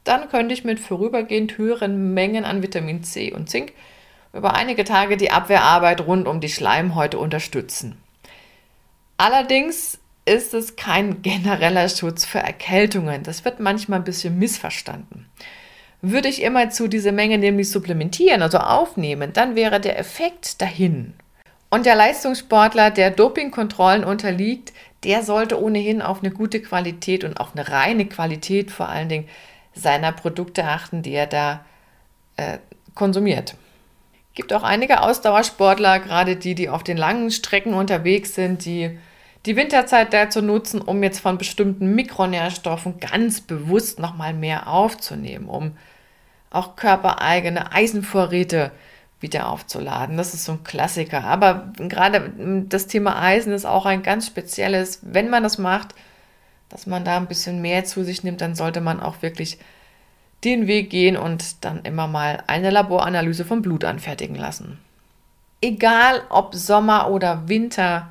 dann 0.04 0.30
könnte 0.30 0.54
ich 0.54 0.64
mit 0.64 0.80
vorübergehend 0.80 1.58
höheren 1.58 2.14
Mengen 2.14 2.46
an 2.46 2.62
Vitamin 2.62 3.04
C 3.04 3.34
und 3.34 3.50
Zink 3.50 3.74
über 4.34 4.56
einige 4.56 4.84
Tage 4.84 5.16
die 5.16 5.32
Abwehrarbeit 5.32 6.02
rund 6.02 6.28
um 6.28 6.42
die 6.42 6.50
Schleimhäute 6.50 7.20
unterstützen. 7.20 8.02
Allerdings 9.18 10.00
ist 10.26 10.54
es 10.54 10.76
kein 10.76 11.22
genereller 11.22 11.88
Schutz 11.88 12.26
für 12.26 12.40
Erkältungen. 12.40 13.24
Das 13.24 13.46
wird 13.46 13.60
manchmal 13.60 14.00
ein 14.00 14.06
bisschen 14.06 14.38
missverstanden. 14.38 15.28
Würde 16.02 16.28
ich 16.28 16.42
immer 16.42 16.70
zu 16.70 16.90
dieser 16.90 17.14
Menge 17.14 17.38
nämlich 17.38 17.70
supplementieren, 17.72 18.42
also 18.42 18.58
aufnehmen, 18.58 19.32
dann 19.32 19.56
wäre 19.56 19.80
der 19.80 19.98
Effekt 19.98 20.62
dahin. 20.62 21.14
Und 21.70 21.86
der 21.86 21.96
Leistungssportler, 21.96 22.92
der 22.92 23.10
Dopingkontrollen 23.10 24.04
unterliegt, 24.04 24.74
der 25.06 25.24
sollte 25.24 25.62
ohnehin 25.62 26.02
auf 26.02 26.20
eine 26.22 26.32
gute 26.32 26.62
Qualität 26.62 27.24
und 27.24 27.40
auf 27.40 27.56
eine 27.56 27.70
reine 27.70 28.06
Qualität 28.06 28.70
vor 28.70 28.90
allen 28.90 29.10
Dingen 29.10 29.30
seiner 29.74 30.12
Produkte 30.12 30.66
achten, 30.66 31.02
die 31.04 31.14
er 31.14 31.26
da 31.26 31.66
äh, 32.36 32.58
konsumiert. 32.96 33.56
Gibt 34.34 34.52
auch 34.54 34.64
einige 34.64 35.02
Ausdauersportler, 35.02 36.00
gerade 36.00 36.36
die, 36.36 36.56
die 36.56 36.70
auf 36.70 36.84
den 36.84 36.98
langen 36.98 37.30
Strecken 37.30 37.74
unterwegs 37.74 38.34
sind, 38.34 38.66
die 38.66 38.98
die 39.46 39.56
Winterzeit 39.56 40.14
dazu 40.14 40.42
nutzen, 40.42 40.82
um 40.82 41.04
jetzt 41.04 41.20
von 41.20 41.38
bestimmten 41.38 41.94
Mikronährstoffen 41.96 43.00
ganz 43.00 43.42
bewusst 43.42 44.00
nochmal 44.00 44.34
mehr 44.34 44.68
aufzunehmen, 44.68 45.50
um 45.50 45.78
auch 46.50 46.76
körpereigene 46.76 47.74
Eisenvorräte 47.74 48.72
wieder 49.20 49.50
aufzuladen. 49.50 50.18
Das 50.18 50.34
ist 50.34 50.46
so 50.46 50.54
ein 50.54 50.64
Klassiker. 50.64 51.24
Aber 51.24 51.72
gerade 51.78 52.32
das 52.68 52.88
Thema 52.88 53.22
Eisen 53.22 53.54
ist 53.54 53.66
auch 53.66 53.86
ein 53.86 54.04
ganz 54.04 54.28
spezielles. 54.28 55.00
Wenn 55.02 55.30
man 55.30 55.44
das 55.44 55.58
macht, 55.58 55.96
dass 56.70 56.88
man 56.88 57.06
da 57.06 57.18
ein 57.18 57.28
bisschen 57.28 57.62
mehr 57.62 57.86
zu 57.86 58.04
sich 58.04 58.24
nimmt, 58.24 58.42
dann 58.42 58.56
sollte 58.56 58.82
man 58.82 59.00
auch 59.00 59.22
wirklich 59.22 59.58
den 60.44 60.68
Weg 60.68 60.90
gehen 60.90 61.18
und 61.18 61.64
dann 61.64 61.82
immer 61.84 62.08
mal 62.08 62.44
eine 62.48 62.70
Laboranalyse 62.70 63.46
vom 63.46 63.62
Blut 63.62 63.86
anfertigen 63.86 64.36
lassen. 64.36 64.80
Egal 65.62 66.22
ob 66.30 66.56
Sommer 66.56 67.10
oder 67.10 67.48
Winter, 67.48 68.10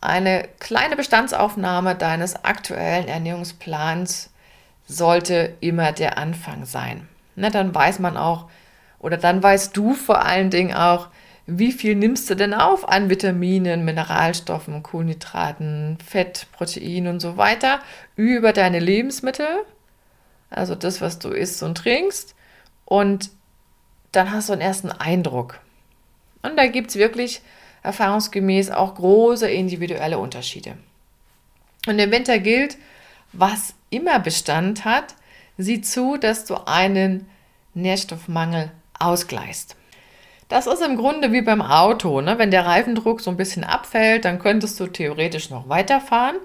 eine 0.00 0.48
kleine 0.60 0.96
Bestandsaufnahme 0.96 1.94
deines 1.94 2.44
aktuellen 2.44 3.08
Ernährungsplans 3.08 4.30
sollte 4.86 5.54
immer 5.60 5.92
der 5.92 6.16
Anfang 6.16 6.64
sein. 6.64 7.08
Na, 7.34 7.50
dann 7.50 7.74
weiß 7.74 7.98
man 7.98 8.16
auch, 8.16 8.48
oder 8.98 9.16
dann 9.16 9.42
weißt 9.42 9.76
du 9.76 9.94
vor 9.94 10.24
allen 10.24 10.50
Dingen 10.50 10.74
auch, 10.74 11.08
wie 11.46 11.72
viel 11.72 11.94
nimmst 11.94 12.28
du 12.28 12.34
denn 12.34 12.54
auf 12.54 12.88
an 12.88 13.08
Vitaminen, 13.08 13.84
Mineralstoffen, 13.84 14.82
Kohlenhydraten, 14.82 15.98
Fett, 16.04 16.46
Protein 16.52 17.06
und 17.06 17.20
so 17.20 17.36
weiter 17.36 17.80
über 18.16 18.52
deine 18.52 18.80
Lebensmittel, 18.80 19.46
also 20.50 20.74
das, 20.74 21.00
was 21.00 21.18
du 21.18 21.30
isst 21.30 21.62
und 21.62 21.76
trinkst. 21.78 22.34
Und 22.84 23.30
dann 24.12 24.30
hast 24.32 24.48
du 24.48 24.52
einen 24.52 24.62
ersten 24.62 24.90
Eindruck. 24.90 25.60
Und 26.42 26.56
da 26.56 26.66
gibt 26.66 26.90
es 26.90 26.96
wirklich 26.96 27.42
erfahrungsgemäß 27.82 28.70
auch 28.70 28.94
große 28.94 29.48
individuelle 29.48 30.18
Unterschiede. 30.18 30.76
Und 31.86 31.98
im 31.98 32.10
Winter 32.10 32.38
gilt, 32.38 32.76
was 33.32 33.74
immer 33.90 34.18
Bestand 34.18 34.84
hat, 34.84 35.14
sieh 35.58 35.80
zu, 35.80 36.16
dass 36.16 36.44
du 36.44 36.56
einen 36.66 37.28
Nährstoffmangel 37.74 38.70
ausgleichst. 38.98 39.76
Das 40.48 40.66
ist 40.66 40.82
im 40.82 40.96
Grunde 40.96 41.32
wie 41.32 41.42
beim 41.42 41.60
Auto. 41.60 42.20
Ne? 42.20 42.38
Wenn 42.38 42.50
der 42.50 42.66
Reifendruck 42.66 43.20
so 43.20 43.30
ein 43.30 43.36
bisschen 43.36 43.64
abfällt, 43.64 44.24
dann 44.24 44.38
könntest 44.38 44.78
du 44.78 44.86
theoretisch 44.86 45.50
noch 45.50 45.68
weiterfahren. 45.68 46.36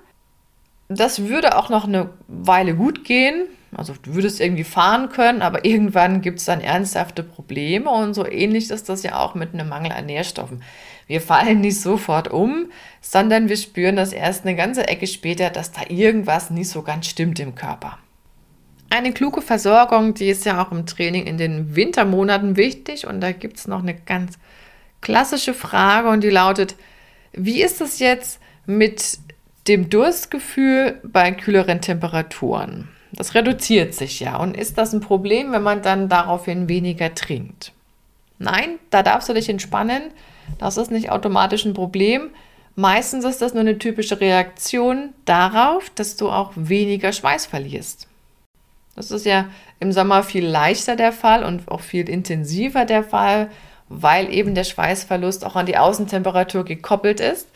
Das 0.96 1.28
würde 1.28 1.58
auch 1.58 1.70
noch 1.70 1.86
eine 1.86 2.10
Weile 2.28 2.76
gut 2.76 3.06
gehen. 3.06 3.48
Also 3.74 3.94
du 4.02 4.14
würdest 4.16 4.42
irgendwie 4.42 4.66
fahren 4.66 5.10
können, 5.10 5.42
aber 5.42 5.64
irgendwann 5.66 6.22
gibt 6.22 6.40
es 6.40 6.46
dann 6.46 6.62
ernsthafte 6.62 7.24
Probleme 7.24 7.90
und 7.90 8.14
so 8.14 8.26
ähnlich 8.26 8.70
ist 8.70 8.90
das 8.90 9.04
ja 9.04 9.20
auch 9.20 9.34
mit 9.34 9.54
einem 9.54 9.70
Mangel 9.70 9.94
an 9.94 10.06
Nährstoffen. 10.06 10.64
Wir 11.08 11.22
fallen 11.22 11.62
nicht 11.62 11.80
sofort 11.80 12.30
um, 12.30 12.68
sondern 13.02 13.50
wir 13.50 13.58
spüren 13.58 13.96
das 13.96 14.14
erst 14.14 14.46
eine 14.46 14.56
ganze 14.56 14.88
Ecke 14.88 15.08
später, 15.08 15.50
dass 15.50 15.72
da 15.72 15.82
irgendwas 15.88 16.50
nicht 16.50 16.70
so 16.70 16.82
ganz 16.82 17.08
stimmt 17.08 17.40
im 17.40 17.56
Körper. 17.56 17.98
Eine 18.90 19.14
kluge 19.14 19.42
Versorgung, 19.42 20.14
die 20.14 20.28
ist 20.28 20.46
ja 20.46 20.62
auch 20.62 20.72
im 20.72 20.86
Training 20.86 21.26
in 21.26 21.38
den 21.38 21.78
Wintermonaten 21.78 22.58
wichtig. 22.58 23.08
Und 23.08 23.22
da 23.22 23.32
gibt 23.32 23.58
es 23.58 23.68
noch 23.68 23.82
eine 23.82 23.96
ganz 23.96 24.38
klassische 25.00 25.54
Frage 25.54 26.10
und 26.10 26.26
die 26.26 26.30
lautet, 26.30 26.76
wie 27.32 27.62
ist 27.62 27.80
es 27.80 28.00
jetzt 28.00 28.42
mit 28.66 29.20
dem 29.68 29.90
Durstgefühl 29.90 31.00
bei 31.04 31.32
kühleren 31.32 31.82
Temperaturen? 31.82 32.90
Das 33.12 33.36
reduziert 33.36 33.94
sich 33.94 34.20
ja. 34.20 34.38
Und 34.38 34.56
ist 34.56 34.78
das 34.78 34.94
ein 34.94 35.02
Problem, 35.02 35.52
wenn 35.52 35.64
man 35.64 35.82
dann 35.82 36.10
daraufhin 36.10 36.70
weniger 36.70 37.14
trinkt? 37.14 37.74
Nein, 38.40 38.80
da 38.90 39.04
darfst 39.04 39.30
du 39.30 39.34
dich 39.34 39.50
entspannen. 39.50 40.02
Das 40.58 40.78
ist 40.78 40.92
nicht 40.92 41.12
automatisch 41.12 41.66
ein 41.66 41.74
Problem. 41.74 42.30
Meistens 42.76 43.26
ist 43.26 43.42
das 43.42 43.54
nur 43.54 43.62
eine 43.62 43.78
typische 43.78 44.20
Reaktion 44.20 45.10
darauf, 45.26 45.90
dass 45.92 46.16
du 46.16 46.30
auch 46.30 46.54
weniger 46.56 47.12
Schweiß 47.12 47.46
verlierst. 47.46 48.08
Das 48.96 49.12
ist 49.12 49.26
ja 49.26 49.50
im 49.80 49.92
Sommer 49.92 50.24
viel 50.24 50.46
leichter 50.46 50.96
der 50.96 51.12
Fall 51.12 51.44
und 51.44 51.70
auch 51.70 51.82
viel 51.82 52.10
intensiver 52.10 52.86
der 52.86 53.04
Fall, 53.04 53.50
weil 53.90 54.34
eben 54.34 54.56
der 54.56 54.64
Schweißverlust 54.64 55.46
auch 55.46 55.56
an 55.56 55.66
die 55.66 55.78
Außentemperatur 55.78 56.64
gekoppelt 56.64 57.20
ist. 57.20 57.50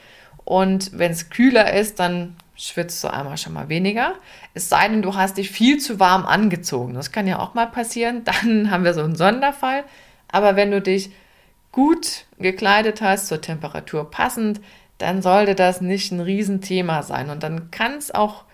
Und 0.45 0.97
wenn 0.97 1.11
es 1.11 1.29
kühler 1.29 1.73
ist, 1.73 1.99
dann 1.99 2.35
schwitzt 2.55 3.03
du 3.03 3.11
einmal 3.11 3.37
schon 3.37 3.53
mal 3.53 3.67
weniger. 3.67 4.13
Es 4.53 4.69
sei 4.69 4.87
denn, 4.87 5.01
du 5.01 5.15
hast 5.15 5.37
dich 5.37 5.51
viel 5.51 5.79
zu 5.79 5.99
warm 5.99 6.25
angezogen. 6.25 6.93
Das 6.93 7.11
kann 7.11 7.27
ja 7.27 7.39
auch 7.39 7.53
mal 7.53 7.67
passieren. 7.67 8.23
Dann 8.43 8.71
haben 8.71 8.85
wir 8.85 8.93
so 8.93 9.03
einen 9.03 9.15
Sonderfall. 9.15 9.83
Aber 10.31 10.55
wenn 10.55 10.71
du 10.71 10.81
dich 10.81 11.11
gut 11.71 12.25
gekleidet 12.39 13.01
hast, 13.01 13.27
zur 13.27 13.41
Temperatur 13.41 14.09
passend, 14.09 14.61
dann 14.97 15.21
sollte 15.21 15.55
das 15.55 15.81
nicht 15.81 16.11
ein 16.11 16.21
Riesenthema 16.21 17.03
sein. 17.03 17.29
Und 17.29 17.43
dann 17.43 17.69
kann 17.69 17.95
es 17.95 18.15
auch 18.15 18.45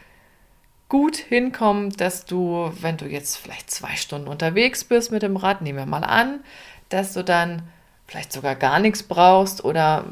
gut 0.90 1.18
hinkommen, 1.18 1.92
dass 1.92 2.26
du, 2.26 2.72
wenn 2.82 2.98
du 2.98 3.06
jetzt 3.06 3.38
vielleicht 3.38 3.70
zwei 3.70 3.96
Stunden 3.96 4.28
unterwegs 4.28 4.84
bist 4.84 5.12
mit 5.12 5.22
dem 5.22 5.38
Rad, 5.38 5.62
nehmen 5.62 5.78
wir 5.78 5.86
mal 5.86 6.04
an, 6.04 6.40
dass 6.90 7.14
du 7.14 7.24
dann 7.24 7.62
vielleicht 8.08 8.34
sogar 8.34 8.56
gar 8.56 8.80
nichts 8.80 9.04
brauchst 9.04 9.64
oder 9.64 10.06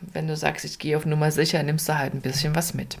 wenn 0.00 0.28
du 0.28 0.36
sagst, 0.36 0.64
ich 0.64 0.78
gehe 0.78 0.96
auf 0.96 1.06
Nummer 1.06 1.30
sicher, 1.30 1.62
nimmst 1.62 1.88
du 1.88 1.98
halt 1.98 2.14
ein 2.14 2.20
bisschen 2.20 2.54
was 2.54 2.74
mit. 2.74 2.98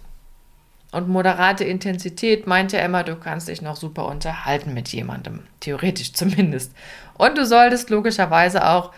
Und 0.92 1.08
moderate 1.08 1.64
Intensität 1.64 2.46
meint 2.46 2.72
ja 2.72 2.80
immer, 2.80 3.04
du 3.04 3.16
kannst 3.16 3.48
dich 3.48 3.60
noch 3.60 3.76
super 3.76 4.06
unterhalten 4.06 4.72
mit 4.72 4.88
jemandem, 4.88 5.42
theoretisch 5.60 6.12
zumindest. 6.12 6.72
Und 7.14 7.36
du 7.36 7.44
solltest 7.44 7.90
logischerweise 7.90 8.66
auch 8.66 8.92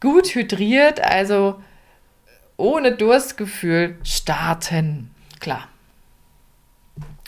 gut 0.00 0.34
hydriert, 0.34 1.00
also 1.00 1.62
ohne 2.56 2.92
Durstgefühl 2.92 3.96
starten. 4.04 5.10
Klar, 5.40 5.68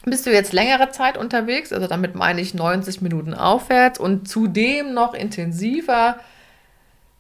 Bist 0.05 0.25
du 0.25 0.33
jetzt 0.33 0.53
längere 0.53 0.91
Zeit 0.91 1.19
unterwegs, 1.19 1.73
also 1.73 1.89
damit 1.89 2.15
meine 2.15 2.41
ich 2.41 2.55
90 2.55 3.03
Minuten 3.03 3.35
aufwärts 3.35 3.99
und 3.99 4.29
zudem 4.29 4.95
noch 4.95 5.15
intensiver, 5.15 6.21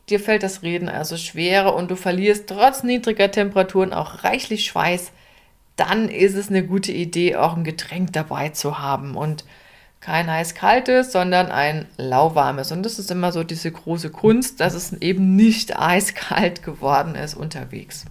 dir 0.08 0.20
fällt 0.20 0.42
das 0.42 0.62
Reden 0.62 0.88
also 0.88 1.16
schwerer 1.16 1.75
und 1.75 1.90
du 1.90 1.96
verlierst 1.96 2.48
trotz 2.48 2.82
niedriger 2.82 3.30
Temperaturen 3.30 3.92
auch 3.92 4.25
reichlich 4.25 4.64
Schweiß, 4.66 5.12
dann 5.76 6.08
ist 6.08 6.34
es 6.34 6.48
eine 6.48 6.64
gute 6.64 6.92
Idee, 6.92 7.36
auch 7.36 7.56
ein 7.56 7.64
Getränk 7.64 8.12
dabei 8.12 8.50
zu 8.50 8.78
haben 8.78 9.16
und 9.16 9.44
kein 10.00 10.30
heiß-kaltes, 10.30 11.10
sondern 11.12 11.50
ein 11.50 11.86
lauwarmes. 11.96 12.70
Und 12.70 12.84
das 12.84 12.98
ist 12.98 13.10
immer 13.10 13.32
so 13.32 13.42
diese 13.42 13.72
große 13.72 14.10
Kunst, 14.10 14.60
dass 14.60 14.75
es 14.75 14.92
eben 14.92 15.36
nicht 15.36 15.78
eiskalt 15.78 16.62
geworden 16.62 17.14
ist 17.14 17.34
unterwegs. 17.34 18.04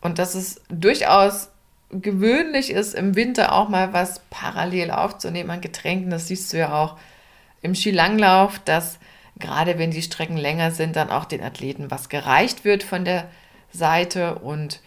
Und 0.00 0.18
dass 0.18 0.34
es 0.34 0.60
durchaus 0.68 1.48
gewöhnlich 1.90 2.70
ist, 2.70 2.94
im 2.94 3.14
Winter 3.14 3.52
auch 3.52 3.68
mal 3.68 3.92
was 3.92 4.20
parallel 4.30 4.90
aufzunehmen 4.90 5.50
an 5.50 5.60
Getränken. 5.60 6.10
Das 6.10 6.28
siehst 6.28 6.52
du 6.52 6.58
ja 6.58 6.74
auch 6.74 6.98
im 7.62 7.74
Skilanglauf, 7.74 8.58
dass 8.58 8.98
gerade 9.36 9.78
wenn 9.78 9.90
die 9.90 10.02
Strecken 10.02 10.36
länger 10.36 10.70
sind, 10.70 10.96
dann 10.96 11.10
auch 11.10 11.24
den 11.24 11.42
Athleten 11.42 11.90
was 11.90 12.08
gereicht 12.08 12.64
wird 12.64 12.82
von 12.82 13.04
der 13.04 13.28
Seite. 13.72 14.36
Und 14.36 14.80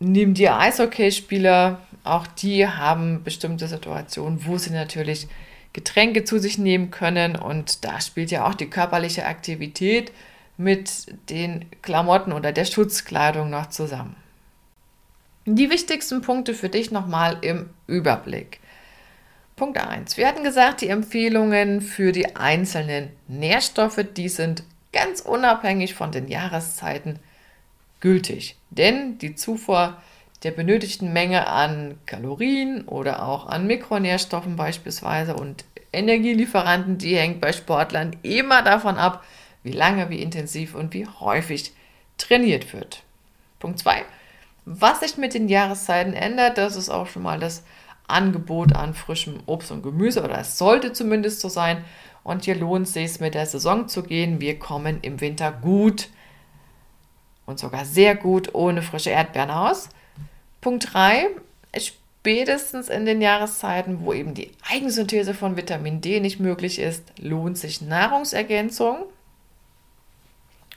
neben 0.00 0.34
dir 0.34 0.56
Eishockeyspieler, 0.56 1.80
auch 2.04 2.26
die 2.26 2.66
haben 2.66 3.22
bestimmte 3.22 3.68
Situationen, 3.68 4.46
wo 4.46 4.58
sie 4.58 4.70
natürlich 4.70 5.28
Getränke 5.72 6.24
zu 6.24 6.38
sich 6.38 6.58
nehmen 6.58 6.90
können. 6.90 7.36
Und 7.36 7.84
da 7.84 8.00
spielt 8.00 8.30
ja 8.30 8.46
auch 8.46 8.54
die 8.54 8.70
körperliche 8.70 9.26
Aktivität 9.26 10.12
mit 10.56 11.06
den 11.30 11.66
Klamotten 11.82 12.32
oder 12.32 12.52
der 12.52 12.64
Schutzkleidung 12.64 13.50
noch 13.50 13.68
zusammen. 13.70 14.16
Die 15.44 15.70
wichtigsten 15.70 16.22
Punkte 16.22 16.54
für 16.54 16.68
dich 16.68 16.90
nochmal 16.90 17.38
im 17.40 17.70
Überblick. 17.86 18.60
Punkt 19.62 19.78
1. 19.78 20.16
Wir 20.16 20.26
hatten 20.26 20.42
gesagt, 20.42 20.80
die 20.80 20.88
Empfehlungen 20.88 21.82
für 21.82 22.10
die 22.10 22.34
einzelnen 22.34 23.10
Nährstoffe, 23.28 24.04
die 24.16 24.28
sind 24.28 24.64
ganz 24.92 25.20
unabhängig 25.20 25.94
von 25.94 26.10
den 26.10 26.26
Jahreszeiten 26.26 27.20
gültig. 28.00 28.56
Denn 28.70 29.18
die 29.18 29.36
Zufuhr 29.36 30.02
der 30.42 30.50
benötigten 30.50 31.12
Menge 31.12 31.46
an 31.46 31.96
Kalorien 32.06 32.88
oder 32.88 33.24
auch 33.24 33.46
an 33.46 33.68
Mikronährstoffen 33.68 34.56
beispielsweise 34.56 35.36
und 35.36 35.64
Energielieferanten, 35.92 36.98
die 36.98 37.16
hängt 37.16 37.40
bei 37.40 37.52
Sportlern 37.52 38.16
immer 38.22 38.62
davon 38.62 38.96
ab, 38.96 39.24
wie 39.62 39.70
lange, 39.70 40.10
wie 40.10 40.22
intensiv 40.22 40.74
und 40.74 40.92
wie 40.92 41.06
häufig 41.06 41.72
trainiert 42.18 42.72
wird. 42.72 43.04
Punkt 43.60 43.78
2. 43.78 44.02
Was 44.64 44.98
sich 44.98 45.18
mit 45.18 45.34
den 45.34 45.48
Jahreszeiten 45.48 46.14
ändert, 46.14 46.58
das 46.58 46.74
ist 46.74 46.90
auch 46.90 47.06
schon 47.06 47.22
mal 47.22 47.38
das 47.38 47.62
Angebot 48.08 48.74
an 48.74 48.94
frischem 48.94 49.40
Obst 49.46 49.70
und 49.70 49.82
Gemüse 49.82 50.22
oder 50.22 50.38
es 50.38 50.58
sollte 50.58 50.92
zumindest 50.92 51.40
so 51.40 51.48
sein. 51.48 51.84
Und 52.24 52.44
hier 52.44 52.54
lohnt 52.54 52.86
es 52.86 52.92
sich 52.92 53.20
mit 53.20 53.34
der 53.34 53.46
Saison 53.46 53.88
zu 53.88 54.02
gehen. 54.02 54.40
Wir 54.40 54.58
kommen 54.58 54.98
im 55.02 55.20
Winter 55.20 55.50
gut 55.50 56.08
und 57.46 57.58
sogar 57.58 57.84
sehr 57.84 58.14
gut 58.14 58.54
ohne 58.54 58.82
frische 58.82 59.10
Erdbeeren 59.10 59.50
aus. 59.50 59.88
Punkt 60.60 60.92
3. 60.92 61.28
Spätestens 61.76 62.88
in 62.88 63.04
den 63.04 63.20
Jahreszeiten, 63.20 64.04
wo 64.04 64.12
eben 64.12 64.34
die 64.34 64.52
Eigensynthese 64.70 65.34
von 65.34 65.56
Vitamin 65.56 66.00
D 66.00 66.20
nicht 66.20 66.38
möglich 66.38 66.78
ist, 66.78 67.02
lohnt 67.18 67.58
sich 67.58 67.80
Nahrungsergänzung. 67.80 68.98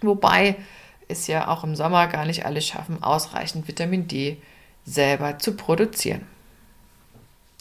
Wobei 0.02 0.56
es 1.08 1.28
ja 1.28 1.48
auch 1.48 1.64
im 1.64 1.76
Sommer 1.76 2.08
gar 2.08 2.26
nicht 2.26 2.48
alle 2.48 2.62
schaffen, 2.62 3.04
ausreichend 3.04 3.68
Vitamin 3.68 4.08
D 4.08 4.38
selber 4.86 5.38
zu 5.38 5.56
produzieren. 5.56 6.26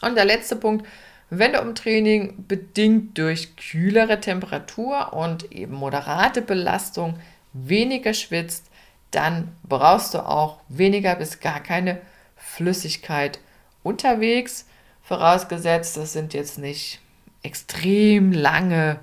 Und 0.04 0.16
der 0.16 0.24
letzte 0.24 0.56
Punkt, 0.56 0.86
wenn 1.30 1.52
du 1.52 1.58
im 1.58 1.74
Training 1.74 2.44
bedingt 2.46 3.18
durch 3.18 3.56
kühlere 3.56 4.20
Temperatur 4.20 5.12
und 5.12 5.52
eben 5.52 5.74
moderate 5.74 6.42
Belastung 6.42 7.18
weniger 7.52 8.14
schwitzt, 8.14 8.70
dann 9.10 9.52
brauchst 9.62 10.14
du 10.14 10.18
auch 10.18 10.58
weniger 10.68 11.14
bis 11.16 11.40
gar 11.40 11.60
keine 11.60 12.00
Flüssigkeit 12.36 13.38
unterwegs. 13.82 14.66
Vorausgesetzt, 15.02 15.96
das 15.96 16.12
sind 16.12 16.34
jetzt 16.34 16.58
nicht 16.58 17.00
extrem 17.42 18.32
lange 18.32 18.98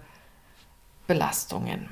Belastungen. 1.08 1.90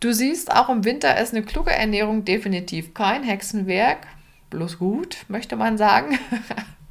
Du 0.00 0.12
siehst, 0.12 0.52
auch 0.52 0.68
im 0.68 0.84
Winter 0.84 1.18
ist 1.18 1.32
eine 1.34 1.44
kluge 1.44 1.70
Ernährung 1.70 2.24
definitiv 2.24 2.92
kein 2.92 3.22
Hexenwerk, 3.22 4.06
bloß 4.50 4.78
gut, 4.78 5.24
möchte 5.28 5.56
man 5.56 5.78
sagen. 5.78 6.18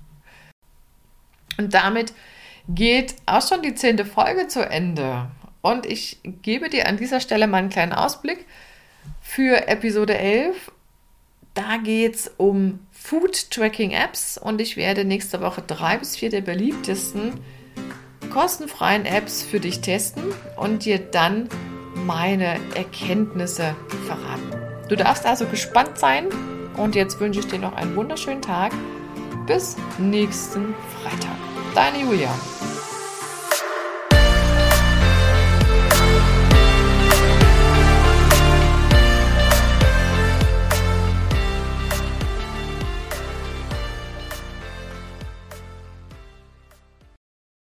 Und 1.57 1.73
damit 1.73 2.13
geht 2.67 3.15
auch 3.25 3.47
schon 3.47 3.61
die 3.61 3.75
zehnte 3.75 4.05
Folge 4.05 4.47
zu 4.47 4.67
Ende. 4.67 5.29
Und 5.61 5.85
ich 5.85 6.19
gebe 6.23 6.69
dir 6.69 6.87
an 6.87 6.97
dieser 6.97 7.19
Stelle 7.19 7.47
mal 7.47 7.57
einen 7.57 7.69
kleinen 7.69 7.93
Ausblick 7.93 8.45
für 9.21 9.67
Episode 9.67 10.17
11. 10.17 10.71
Da 11.53 11.77
geht 11.77 12.15
es 12.15 12.31
um 12.37 12.79
Food 12.91 13.49
Tracking 13.51 13.91
Apps 13.91 14.37
und 14.37 14.59
ich 14.59 14.77
werde 14.77 15.05
nächste 15.05 15.41
Woche 15.41 15.61
drei 15.65 15.97
bis 15.97 16.15
vier 16.15 16.29
der 16.29 16.41
beliebtesten 16.41 17.33
kostenfreien 18.31 19.05
Apps 19.05 19.43
für 19.43 19.59
dich 19.59 19.81
testen 19.81 20.23
und 20.57 20.85
dir 20.85 20.99
dann 20.99 21.47
meine 21.95 22.59
Erkenntnisse 22.75 23.75
verraten. 24.05 24.51
Du 24.89 24.95
darfst 24.95 25.25
also 25.25 25.45
gespannt 25.45 25.97
sein 25.97 26.27
und 26.75 26.95
jetzt 26.95 27.19
wünsche 27.19 27.39
ich 27.39 27.47
dir 27.47 27.59
noch 27.59 27.73
einen 27.73 27.95
wunderschönen 27.95 28.41
Tag. 28.41 28.73
Bis 29.47 29.77
nächsten 29.97 30.73
Freitag. 31.01 31.44
Deine 31.75 32.05
Julia. 32.05 32.29